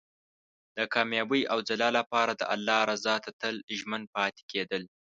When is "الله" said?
2.53-2.79